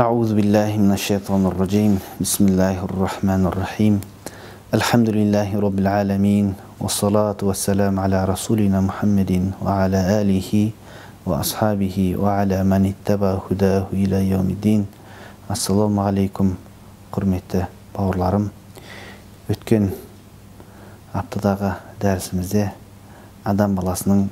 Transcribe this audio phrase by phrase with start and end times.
[0.00, 1.98] أعوذ بالله من الشيطان الرجيم.
[2.20, 4.00] بسم الله الرحمن الرحيم.
[4.74, 10.70] الحمد لله رب العالمين والصلاة والسلام على رسولنا محمد وعلى آله
[11.26, 14.86] وأصحابه وعلى من اتبع هداه إلى يوم الدين.
[15.50, 16.46] السلام عليكم
[17.12, 17.79] قرمتة.
[18.00, 18.48] Бауырларым
[19.52, 19.90] өткен
[21.12, 22.70] аптадағы дәрісімізде
[23.44, 24.22] адам баласының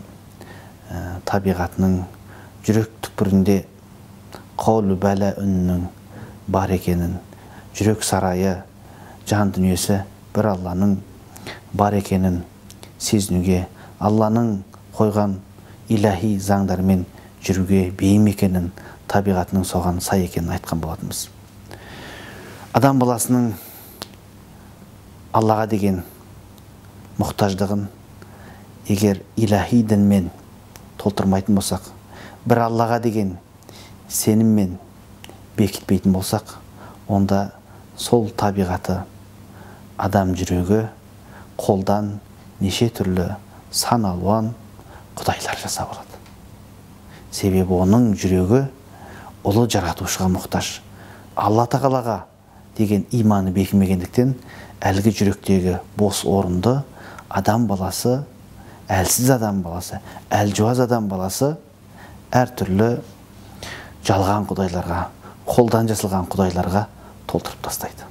[0.88, 1.98] ә, табиғатының
[2.64, 3.58] жүрек түкпірінде
[4.58, 5.84] қаулу бәлә үнінің
[6.48, 7.18] бар екенін
[7.76, 8.56] жүрек сарайы
[9.28, 10.00] жан дүниесі
[10.36, 10.96] бір алланың
[11.76, 12.42] бар екенін
[12.98, 13.66] сезінуге
[14.00, 14.54] алланың
[14.96, 15.38] қойған
[15.92, 17.04] иләһи заңдармен
[17.44, 18.72] жүруге бейім екенін
[19.12, 21.28] табиғатының соған сай екенін айтқан болатынбыз.
[22.76, 23.52] Адам баласының
[25.32, 26.02] аллаға деген
[27.16, 27.86] мұқтаждығын
[28.92, 30.28] егер иләһи дінмен
[31.00, 31.88] толтырмайтын болсақ
[32.44, 33.32] бір аллаға деген
[34.12, 34.76] сеніммен
[35.56, 36.58] бекітпейтін болсақ
[37.08, 37.54] онда
[37.96, 39.00] сол табиғаты
[39.96, 40.84] адам жүрегі
[41.56, 42.18] қолдан
[42.60, 43.30] неше түрлі
[43.72, 44.52] сан алуан
[45.16, 46.20] құдайлар жасап алады.
[47.32, 48.66] Себебі оның жүрегі
[49.48, 50.78] ұлы жаратушыға мұқтаж.
[51.34, 52.24] Алла тағалаға
[52.78, 54.34] деген иманы бекімегендіктен
[54.80, 56.78] әлгі жүректегі бос орынды
[57.28, 58.20] адам баласы
[58.88, 61.54] әлсіз адам баласы әлжуаз адам баласы
[62.32, 62.90] әртүрлі
[64.06, 65.00] жалған құдайларға
[65.48, 66.84] қолдан жасалған құдайларға
[67.28, 68.06] толтырып тастайды.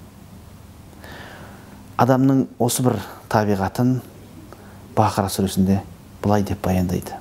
[1.97, 2.99] Адамның осы бір
[3.31, 3.95] табиғатын
[4.97, 5.79] бақара сүресінде
[6.21, 7.15] былай деп баяндайды.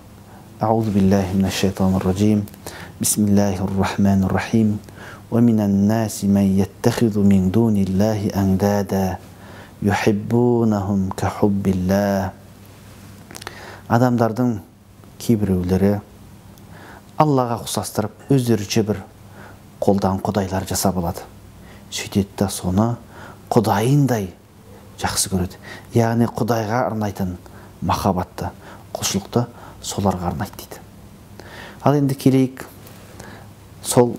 [0.60, 1.62] Аузу биллахи минаш
[4.32, 4.78] рахим
[5.25, 9.17] بسم الله الرحمن الرحيم ومن الناس من يتخذ من دون الله أندادا
[9.83, 12.31] يحبونهم كحب الله
[13.91, 14.51] адамдардың
[15.19, 15.97] кейбіреулері
[17.19, 19.01] аллаға ұқсастырып өздерінше бір
[19.83, 21.25] қолдан құдайлар жасап алады
[21.91, 22.87] сөйтеді да соны
[23.51, 24.29] құдайындай
[25.01, 25.59] жақсы көреді
[25.97, 27.35] яғни құдайға арнайтын
[27.83, 28.53] махаббатты
[28.95, 29.43] құлшылықты
[29.83, 30.79] соларға арнайды дейді
[31.83, 32.63] ал енді келейік
[33.83, 34.15] сол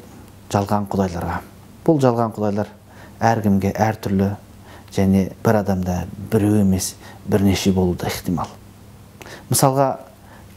[0.53, 1.41] жалған құдайларға.
[1.85, 2.71] Бұл жалған құдайлар
[3.19, 4.31] әркімге әртүрлі
[4.95, 6.95] және бір адамда біреу емес
[7.27, 8.51] бірнеше болуы да ықтимал
[9.49, 9.87] мысалға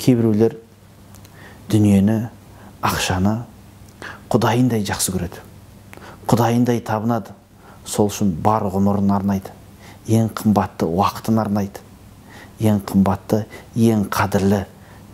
[0.00, 0.56] кейбіреулер
[1.70, 2.16] дүниені
[2.82, 3.36] ақшаны
[4.30, 5.42] құдайындай жақсы көреді.
[6.30, 7.34] Құдайындай табынады.
[7.86, 9.52] Сол үшін бар ғұмырын арнайды.
[10.06, 11.82] Ең қымбатты уақытын арнайды.
[12.60, 14.64] Ең қымбатты ең қадірлі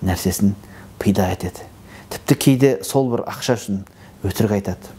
[0.04, 0.54] нәрсесін
[1.00, 1.64] пида етеді.
[2.12, 3.84] Тіпті кейде сол бір ақша үшін
[4.25, 4.94] өтірік айтады.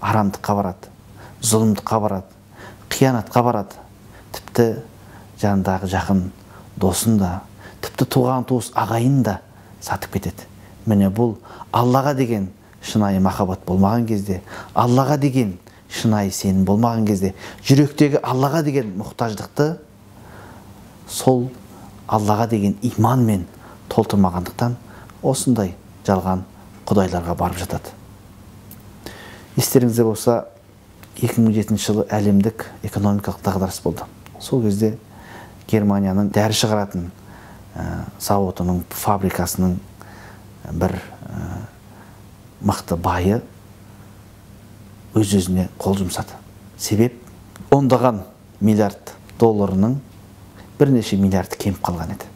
[0.00, 0.90] Арамдыққа барады
[1.42, 2.40] зұлымдыққа барады
[2.92, 3.78] қиянатқа барады.
[4.32, 4.66] Тіпті
[5.42, 6.22] жанындағы жақын
[6.80, 7.32] досын да
[7.82, 9.40] тіпті туған туыс ағайын да
[9.80, 10.46] сатып кетеді.
[10.86, 11.36] Міне бұл
[11.72, 12.50] аллаға деген
[12.82, 14.40] шынайы махаббат болмаған кезде
[14.74, 15.56] аллаға деген
[15.90, 17.34] шынайы сенім болмаған кезде
[17.66, 19.68] жүректегі аллаға деген мұқтаждықты
[21.08, 21.48] сол
[22.06, 23.46] аллаға деген иманмен
[23.92, 24.76] толтырмағандықтан
[25.22, 25.74] осындай
[26.06, 26.46] жалған
[26.86, 28.01] құдайларға барып жатады.
[29.56, 30.36] Естеріңізде болса
[31.20, 34.06] 2007 жылы әлемдік экономикалық дағдарыс болды.
[34.40, 34.96] Сол кезде
[35.68, 37.08] германияның дәрі шығаратын
[37.76, 39.76] ә, зауытының фабрикасының
[40.72, 40.96] бір
[41.28, 43.42] ә, байы
[45.14, 46.38] өз өзіне қол жұмсады.
[46.78, 47.18] Себеп
[47.70, 48.22] ондаған
[48.60, 49.98] миллиард долларының
[50.78, 52.28] бірнеше миллиарды кеміп қалған еді.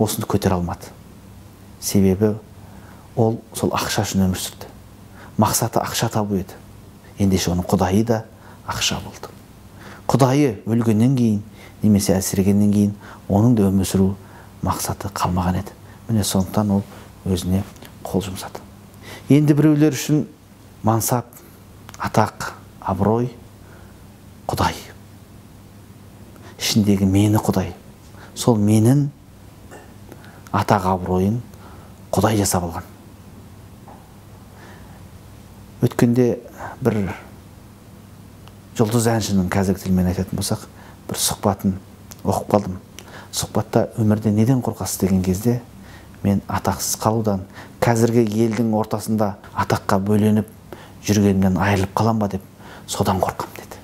[0.00, 0.88] Осыны көтере алмады.
[1.80, 2.38] Себебі
[3.16, 4.68] ол сол ақша үшін өмір сүрді.
[5.40, 6.54] Мақсаты ақша табу еді.
[7.18, 8.24] Ендеше оның құдайы да
[8.68, 9.30] ақша болды.
[10.10, 11.42] Құдайы өлгеннен кейін
[11.82, 12.94] немесе әлсірегеннен кейін
[13.28, 14.08] оның да өмір сүру
[14.62, 15.74] мақсаты қалмаған еді.
[16.08, 16.82] Міне сондықтан ол
[17.26, 17.62] өзіне
[18.04, 18.62] қол жұмсады.
[19.30, 20.24] Енді біреулер үшін
[20.82, 21.26] мансап
[21.98, 23.30] атақ абырой
[24.48, 24.74] құдай.
[26.60, 27.72] Ішіндегі мені құдай.
[28.34, 29.08] Сол менің
[30.52, 31.40] атақ абыройын
[32.10, 32.86] құдай жасап алған.
[35.80, 36.26] Өткенде
[36.84, 36.98] бір
[38.76, 40.66] жұлдыз әншінің қазіргі тілмен айтатын болсақ
[41.08, 41.74] бір сұхбатын
[42.24, 42.78] оқып қалдым.
[43.32, 45.60] Сұхбатта өмірде неден қорқасыз деген кезде
[46.22, 47.46] мен атақсыз қалудан
[47.80, 50.48] қазіргі елдің ортасында атаққа бөленіп
[51.06, 52.42] жүргенімнен айырылып қалам ба деп
[52.86, 53.80] содан қорқам деді.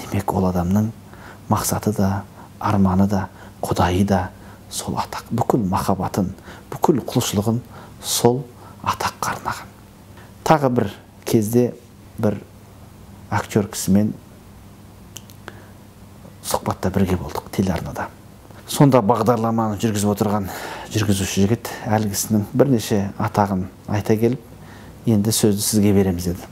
[0.00, 0.90] Демек ол адамның
[1.50, 2.24] мақсаты да
[2.58, 3.28] арманы да
[3.62, 4.30] құдайы да
[4.70, 6.34] сол атақ бүкіл махаббатын
[6.72, 7.62] бүкіл құлшылығын
[8.02, 8.42] сол
[8.82, 9.75] атаққа арнаған.
[10.46, 10.92] Тағы бір
[11.26, 11.72] кезде
[12.22, 12.38] бір
[13.34, 14.12] актер кісімен
[16.46, 18.06] сұхбатта бірге болдық телеарнада.
[18.70, 20.46] Сонда бағдарламаны жүргізіп отырған
[20.94, 26.48] жүргізуші жігіт әлгі кісінің бірнеше атағын айта келіп енді сөзді сізге береміз деді.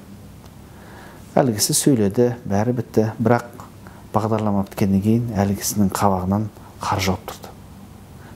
[1.39, 3.67] Әлгі кісі сөйледі бәрі бітті бірақ
[4.15, 6.49] бағдарлама біткеннен кейін әлгі кісінің қабағынан
[6.83, 7.51] қар жауып тұрды.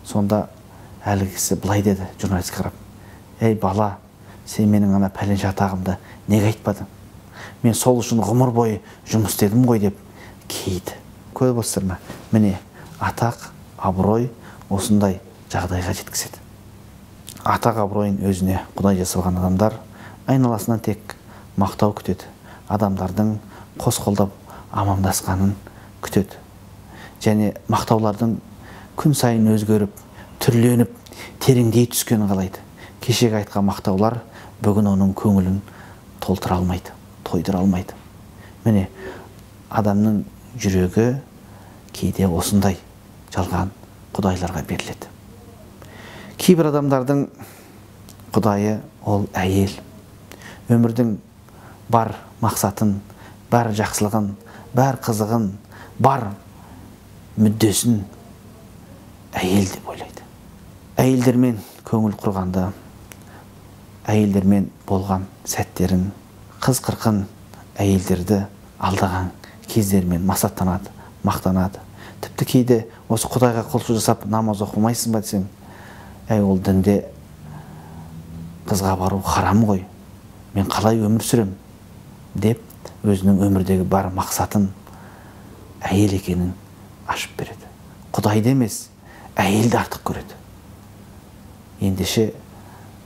[0.06, 0.44] Сонда
[1.06, 3.96] әлгі кісі былай деді журналистке қарап ей бала
[4.48, 5.98] сен менің ана пәленше атағымды
[6.28, 6.88] неге айтпадың?
[7.62, 8.80] Мен сол үшін ғұмыр бойы
[9.10, 9.98] жұмыс істедім ғой деп
[10.48, 10.96] кейді
[11.36, 11.98] көріп отырсыздар ма
[12.32, 12.56] міне
[12.98, 14.30] атақ абырой
[14.70, 15.20] осындай
[15.52, 16.40] жағдайға жеткізеді.
[17.44, 19.78] Атақ абыройын өзіне құдай жасалған адамдар
[20.28, 21.14] айналасынан тек
[21.56, 22.26] мақтау күтеді.
[22.68, 23.36] Адамдардың
[23.80, 24.34] қос қолдап
[24.72, 25.54] амандасқанын
[26.04, 26.36] күтеді.
[27.22, 28.36] Және мақтаулардың
[28.98, 29.94] күн сайын өзгеріп
[30.42, 30.92] түрленіп
[31.42, 32.60] тереңдей түскенін қалайды.
[33.00, 34.20] Кешегі айтқан мақтаулар
[34.64, 35.60] бүгін оның көңілін
[36.24, 37.94] толтыра алмайды тойдыра алмайды.
[38.64, 38.88] Міне
[39.68, 40.22] адамның
[40.58, 41.08] жүрегі
[41.94, 42.78] кейде осындай
[43.34, 43.72] жалған
[44.16, 45.10] құдайларға беріледі.
[46.38, 47.26] Кейбір адамдардың
[48.34, 49.72] құдайы ол әйел.
[50.72, 51.16] Өмірдің
[51.92, 52.98] бар мақсатын
[53.50, 54.32] бар жақсылығын
[54.76, 55.50] бар қызығын
[55.98, 56.30] бар
[57.38, 58.02] мүддесін
[59.38, 60.24] әйел деп ойлайды.
[60.98, 62.70] Әйелдермен көңіл құрғанда
[64.08, 66.08] әйелдермен болған сәттерін
[66.64, 67.20] қыз қырқын
[67.78, 68.40] әйелдерді
[68.80, 69.30] алдаған
[69.68, 70.90] кездерімен масаттанады
[71.24, 71.82] мақтанады.
[72.22, 72.78] Тіпті кейде
[73.08, 75.44] осы құдайға құлшылық жасап намаз оқымайсың ба десең
[76.32, 77.02] әй ол дінде
[78.68, 79.84] қызға бару харам ғой
[80.54, 81.52] мен қалай өмір сүрем
[82.34, 82.62] деп
[83.04, 84.70] өзінің өмірдегі бар мақсатын
[85.84, 86.52] әйел екенін
[87.08, 87.68] ашып береді.
[88.12, 88.88] Құдайды емес
[89.38, 90.38] әйелді артық көреді.
[91.80, 92.32] Ендеше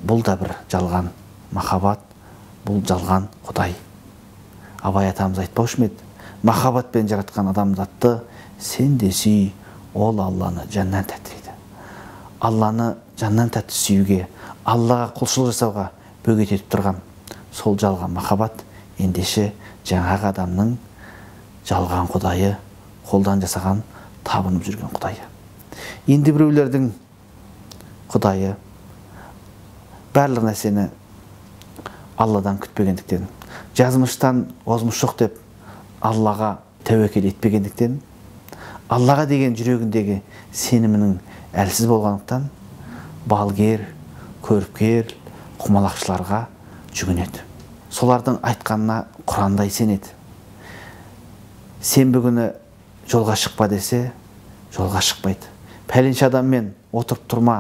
[0.07, 1.11] бұл да бір жалған
[1.53, 2.01] махаббат
[2.67, 3.75] бұл жалған құдай.
[4.83, 5.99] Абай атамыз айтпаушы ма еді?
[6.43, 8.21] Махаббатпен жаратқан адамзатты
[8.59, 9.53] сен де сүй
[9.95, 11.55] ол алланы жаннан тәтті дейді
[12.41, 14.27] алланы жаннан тәтті сүюге
[14.65, 15.89] аллаға құлшылық жасауға
[16.27, 16.99] бөгет етіп тұрған
[17.55, 18.65] сол жалған махаббат
[18.99, 19.53] ендеше
[19.87, 20.77] жаңағы адамның
[21.69, 22.57] жалған құдайы
[23.07, 23.83] қолдан жасаған
[24.25, 25.23] табынып жүрген құдайы.
[26.07, 26.91] Енді біреулердің
[28.11, 28.57] құдайы
[30.15, 30.89] барлық нәрсені
[32.21, 33.27] алладан күтпегендіктен
[33.79, 35.39] жазмыштан озмыш жоқ деп
[36.05, 36.57] аллаға
[36.87, 38.01] тәуекел етпегендіктен
[38.93, 40.21] аллаға деген жүрегіндегі
[40.53, 41.17] сенімінің
[41.63, 42.49] әлсіз болғандықтан
[43.29, 43.87] балгер
[44.43, 45.13] көріпкел
[45.63, 46.47] құмалақшыларға
[46.93, 47.45] жүгінеді.
[47.93, 48.99] Солардың айтқанына
[49.29, 50.11] құрандай сенеді.
[51.83, 52.49] Сенбі күні
[53.11, 54.13] жолға шықпа десе
[54.75, 55.49] жолға шықпайды.
[55.89, 57.59] Пәленше адаммен отырып тұрма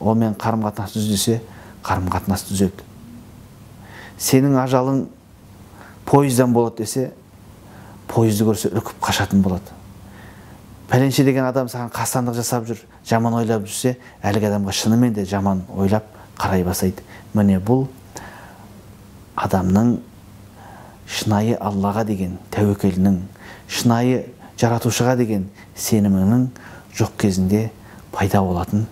[0.00, 1.40] онымен қарым қатынас түз десе
[1.84, 2.84] қарым қатынас түзеді.
[4.18, 5.04] Сенің ажалың
[6.08, 7.10] пойыздан болады десе
[8.08, 9.74] пойызды көрсе үркіп қашатын болады.
[10.88, 15.64] Пәленше деген адам саған қастандық жасап жүр жаман ойлап жүрсе әлгі адамға шынымен де жаман
[15.76, 16.04] ойлап
[16.38, 17.02] қарай бастайды.
[17.34, 17.86] Міне бұл
[19.36, 19.96] адамның
[21.08, 23.18] шынайы аллаға деген тәуекелінің
[23.68, 24.22] шынайы
[24.60, 26.46] жаратушыға деген сенімінің
[26.94, 27.70] жоқ кезінде
[28.12, 28.86] пайда болатын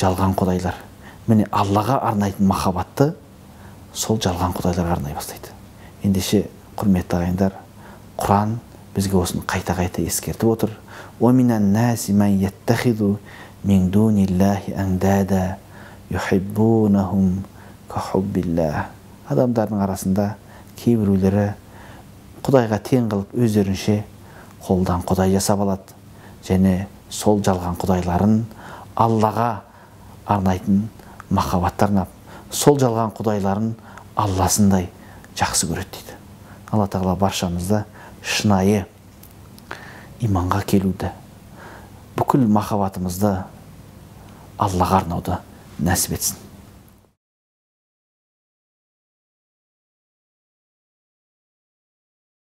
[0.00, 0.78] жалған құдайлар.
[1.26, 3.12] Міне аллаға арнайтын махаббатты
[3.94, 5.52] сол жалған құдайларға арнай бастайды.
[6.02, 6.46] Ендеше
[6.76, 7.58] құрметті ағайындар
[8.18, 8.56] құран
[8.96, 10.72] бізге осыны қайта қайта ескертіп отыр.
[19.32, 20.34] Адамдардың арасында
[20.76, 21.52] кейбіреулері
[22.42, 24.02] құдайға тең қылып өздерінше
[24.66, 25.94] қолдан құдай жасап алады.
[26.44, 28.42] Және сол жалған құдайларын
[28.98, 29.62] аллаға
[30.26, 30.82] арнайтын
[31.32, 32.06] махаббатты
[32.52, 33.72] сол жалған құдайларын
[34.16, 34.90] алласындай
[35.38, 36.16] жақсы көреді дейді.
[36.70, 37.84] Алла тағала баршамызды
[38.20, 38.84] шынайы
[40.20, 41.10] иманға келуді
[42.18, 43.32] бүкіл махаббатымызды
[44.60, 45.38] аллаға арнауды
[45.80, 46.41] нәсіп етсін.